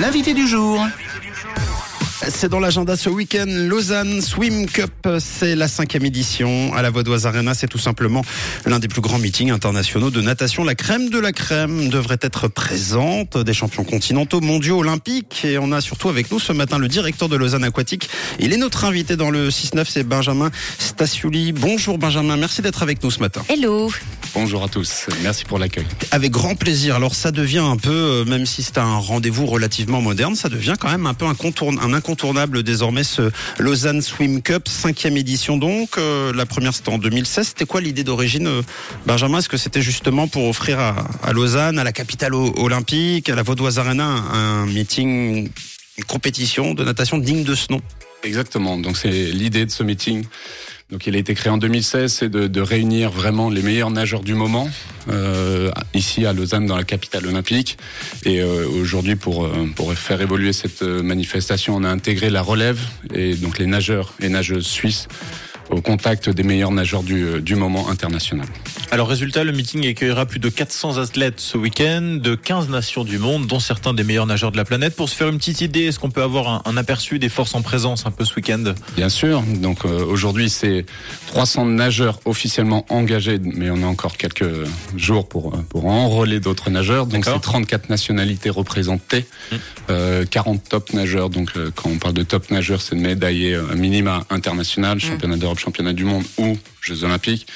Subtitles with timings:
[0.00, 0.78] L'invité du jour.
[2.28, 3.46] C'est dans l'agenda ce week-end.
[3.46, 7.54] Lausanne Swim Cup, c'est la cinquième édition à la Vaudoise Arena.
[7.54, 8.22] C'est tout simplement
[8.66, 10.64] l'un des plus grands meetings internationaux de natation.
[10.64, 13.38] La crème de la crème devrait être présente.
[13.38, 15.44] Des champions continentaux, mondiaux, olympiques.
[15.44, 18.08] Et on a surtout avec nous ce matin le directeur de Lausanne Aquatique.
[18.38, 21.52] Il est notre invité dans le 6-9, c'est Benjamin Stasiuli.
[21.52, 23.42] Bonjour Benjamin, merci d'être avec nous ce matin.
[23.48, 23.90] Hello.
[24.38, 25.86] Bonjour à tous, merci pour l'accueil.
[26.10, 26.94] Avec grand plaisir.
[26.94, 30.74] Alors ça devient un peu, euh, même si c'est un rendez-vous relativement moderne, ça devient
[30.78, 35.96] quand même un peu un incontournable désormais ce Lausanne Swim Cup, cinquième édition donc.
[35.96, 37.48] Euh, la première c'était en 2016.
[37.48, 38.62] C'était quoi l'idée d'origine, euh,
[39.06, 39.38] Benjamin?
[39.38, 43.42] Est-ce que c'était justement pour offrir à, à Lausanne, à la capitale olympique, à la
[43.42, 45.48] Vaudoise Arena, un meeting,
[45.96, 47.80] une compétition de natation digne de ce nom?
[48.22, 50.24] Exactement, donc c'est l'idée de ce meeting.
[50.90, 54.34] Donc il a été créé en 2016, c'est de, réunir vraiment les meilleurs nageurs du
[54.34, 54.68] moment
[55.08, 57.76] euh, ici à Lausanne dans la capitale olympique.
[58.24, 62.80] Et euh, aujourd'hui pour euh, pour faire évoluer cette manifestation, on a intégré la relève
[63.12, 65.08] et donc les nageurs et nageuses suisses
[65.70, 68.46] au contact des meilleurs nageurs du, euh, du moment international.
[68.90, 73.18] Alors résultat, le meeting accueillera plus de 400 athlètes ce week-end de 15 nations du
[73.18, 74.94] monde, dont certains des meilleurs nageurs de la planète.
[74.96, 77.54] Pour se faire une petite idée, est-ce qu'on peut avoir un, un aperçu des forces
[77.54, 78.62] en présence un peu ce week-end?
[78.96, 79.42] Bien sûr.
[79.42, 80.86] Donc euh, aujourd'hui, c'est
[81.28, 84.44] 300 nageurs officiellement engagés, mais on a encore quelques
[84.96, 87.06] jours pour euh, pour enrôler d'autres nageurs.
[87.06, 89.56] Donc c'est 34 nationalités représentées, Mm.
[89.90, 91.30] euh, 40 top nageurs.
[91.30, 94.98] Donc euh, quand on parle de top nageurs, c'est de médaillé euh, un minima international,
[95.00, 97.46] championnat d'Europe, championnat du monde ou Jeux olympiques.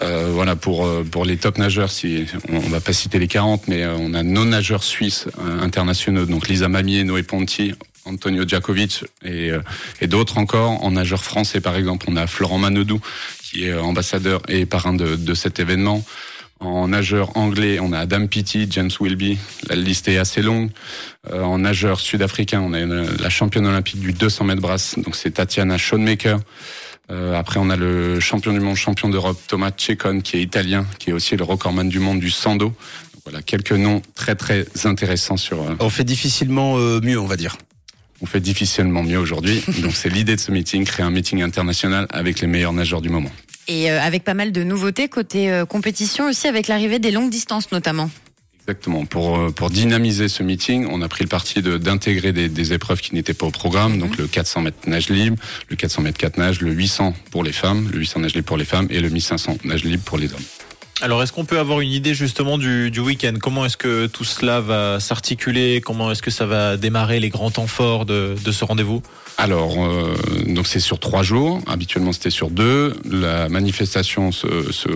[0.00, 1.90] Euh, voilà pour euh, pour les top nageurs.
[1.90, 5.60] Si on, va pas citer les 40, mais euh, on a nos nageurs suisses euh,
[5.60, 6.26] internationaux.
[6.26, 9.50] Donc Lisa Mamier, Noé Ponti, Antonio Djakovic et,
[10.00, 10.82] et d'autres encore.
[10.82, 13.00] En nageur français, par exemple, on a Florent Manodou,
[13.42, 16.04] qui est ambassadeur et parrain de, de cet événement.
[16.62, 19.36] En nageur anglais, on a Adam Peaty, James Wilby.
[19.68, 20.70] La liste est assez longue.
[21.32, 24.96] Euh, en nageur sud-africain, on a la championne olympique du 200 mètres brasse.
[24.96, 26.38] Donc c'est Tatiana Schoenmaker.
[27.10, 30.86] Euh, après, on a le champion du monde, champion d'Europe, Thomas Tchekon, qui est italien,
[30.98, 32.66] qui est aussi le recordman du monde du sando.
[32.66, 32.74] Donc,
[33.24, 35.62] voilà, quelques noms très très intéressants sur.
[35.62, 37.56] euh, On fait difficilement euh, mieux, on va dire.
[38.22, 39.62] on fait difficilement mieux aujourd'hui.
[39.82, 43.08] Donc c'est l'idée de ce meeting, créer un meeting international avec les meilleurs nageurs du
[43.10, 43.30] moment.
[43.68, 47.30] Et euh, avec pas mal de nouveautés côté euh, compétition aussi, avec l'arrivée des longues
[47.30, 48.10] distances notamment.
[48.68, 49.04] Exactement.
[49.06, 52.72] Pour euh, pour dynamiser ce meeting, on a pris le parti de d'intégrer des, des
[52.72, 53.98] épreuves qui n'étaient pas au programme.
[53.98, 55.36] Donc le 400 mètres nage libre,
[55.68, 58.56] le 400 mètres 4 nage, le 800 pour les femmes, le 800 nage libre pour
[58.56, 60.42] les femmes et le 1500 nage libre pour les hommes.
[61.00, 63.34] Alors est-ce qu'on peut avoir une idée justement du, du week-end?
[63.42, 65.80] Comment est-ce que tout cela va s'articuler?
[65.80, 69.02] Comment est-ce que ça va démarrer les grands temps forts de, de ce rendez-vous?
[69.38, 70.14] Alors, euh,
[70.46, 71.60] donc c'est sur trois jours.
[71.66, 72.94] Habituellement, c'était sur deux.
[73.10, 74.88] La manifestation, se, se-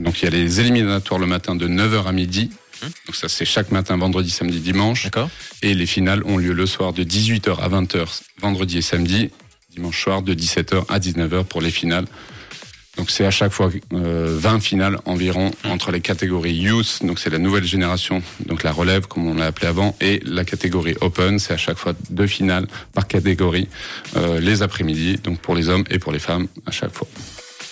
[0.00, 2.48] donc il y a les éliminatoires le matin de 9h à midi.
[2.82, 5.04] Donc ça, c'est chaque matin, vendredi, samedi, dimanche.
[5.04, 5.30] D'accord
[5.62, 9.30] Et les finales ont lieu le soir de 18h à 20h, vendredi et samedi.
[9.74, 12.06] Dimanche soir de 17h à 19h pour les finales.
[12.96, 17.30] Donc c'est à chaque fois euh, 20 finales environ entre les catégories Youth, donc c'est
[17.30, 21.38] la nouvelle génération, donc la relève comme on l'a appelé avant, et la catégorie Open,
[21.38, 23.68] c'est à chaque fois deux finales par catégorie
[24.16, 27.08] euh, les après-midi, donc pour les hommes et pour les femmes à chaque fois.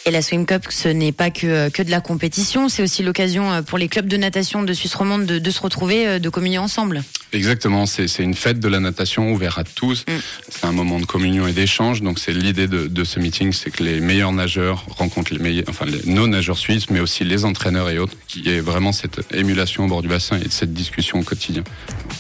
[0.09, 3.53] Et la Swim Cup, ce n'est pas que, que de la compétition, c'est aussi l'occasion
[3.53, 6.31] euh, pour les clubs de natation de Suisse romande de, de se retrouver, euh, de
[6.31, 7.03] communier ensemble.
[7.33, 10.05] Exactement, c'est une fête de la natation ouverte à tous.
[10.09, 10.13] Mm.
[10.49, 12.01] C'est un moment de communion et d'échange.
[12.03, 15.65] Donc c'est l'idée de, de ce meeting, c'est que les meilleurs nageurs rencontrent les meilleurs,
[15.69, 19.21] enfin les, nos nageurs suisses, mais aussi les entraîneurs et autres, qui est vraiment cette
[19.35, 21.65] émulation au bord du bassin et cette discussion au quotidien.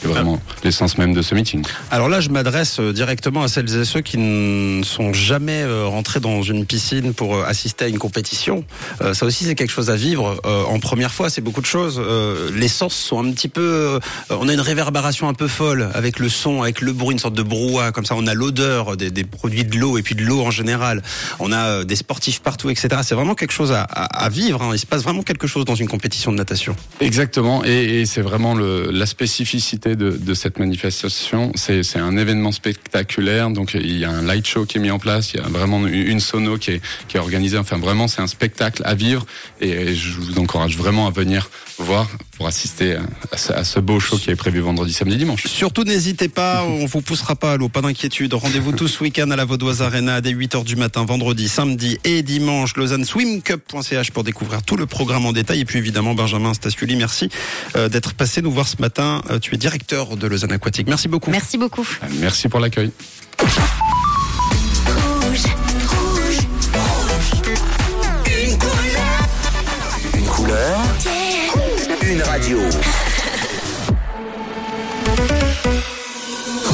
[0.03, 1.65] C'est vraiment l'essence même de ce meeting.
[1.91, 5.87] Alors là, je m'adresse euh, directement à celles et ceux qui ne sont jamais euh,
[5.87, 8.65] rentrés dans une piscine pour euh, assister à une compétition.
[9.01, 11.31] Euh, Ça aussi, c'est quelque chose à vivre euh, en première fois.
[11.31, 11.99] C'est beaucoup de choses.
[11.99, 13.61] Euh, Les sens sont un petit peu.
[13.63, 13.99] euh,
[14.31, 17.35] On a une réverbération un peu folle avec le son, avec le bruit, une sorte
[17.35, 18.15] de brouhaha comme ça.
[18.17, 21.03] On a l'odeur des, produits de l'eau et puis de l'eau en général.
[21.39, 22.89] On a euh, des sportifs partout, etc.
[23.03, 24.63] C'est vraiment quelque chose à, vivre.
[24.63, 24.71] hein.
[24.75, 26.77] Il se passe vraiment quelque chose dans une compétition de natation.
[27.01, 31.53] Exactement, et, c'est vraiment la spécificité de, cette manifestation.
[31.55, 34.99] C'est un événement spectaculaire, donc il y a un light show qui est mis en
[34.99, 37.59] place, il y a vraiment une, sono qui est organisée.
[37.59, 39.27] Enfin, vraiment, c'est un spectacle à vivre,
[39.61, 42.97] et je vous encourage vraiment à venir voir pour assister
[43.33, 45.49] à, ce, à ce beau show qui est prévu vendredi, samedi, dimanche.
[45.49, 48.33] Surtout n'hésitez pas, on vous poussera pas à l'eau, pas d'inquiétude.
[48.33, 52.23] Rendez-vous tous ce week-end à la Vaudoise Arena dès 8h du matin, vendredi, samedi et
[52.23, 52.77] dimanche.
[52.77, 55.61] Lausanne swimcup.ch pour découvrir tout le programme en détail.
[55.61, 57.29] Et puis évidemment, Benjamin Stasiuli, merci
[57.75, 59.21] euh, d'être passé nous voir ce matin.
[59.31, 60.87] Euh, Tu es directeur de Lausanne Aquatique.
[60.87, 61.33] Merci beaucoup.
[61.33, 61.87] Merci beaucoup.
[62.21, 62.93] Merci pour l'accueil.